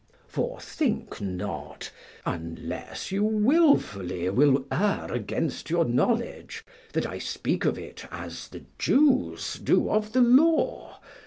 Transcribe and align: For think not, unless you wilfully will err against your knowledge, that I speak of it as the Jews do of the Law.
For 0.27 0.59
think 0.59 1.21
not, 1.21 1.91
unless 2.25 3.11
you 3.11 3.23
wilfully 3.23 4.31
will 4.31 4.65
err 4.71 5.13
against 5.13 5.69
your 5.69 5.85
knowledge, 5.85 6.65
that 6.93 7.05
I 7.05 7.19
speak 7.19 7.65
of 7.65 7.77
it 7.77 8.07
as 8.09 8.47
the 8.47 8.63
Jews 8.79 9.59
do 9.63 9.91
of 9.91 10.13
the 10.13 10.21
Law. 10.21 10.99